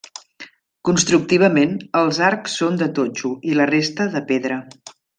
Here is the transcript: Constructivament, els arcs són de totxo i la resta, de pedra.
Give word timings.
Constructivament, 0.89 1.77
els 2.01 2.21
arcs 2.31 2.57
són 2.63 2.83
de 2.83 2.91
totxo 3.01 3.35
i 3.53 3.57
la 3.63 3.71
resta, 3.75 4.13
de 4.19 4.27
pedra. 4.35 4.63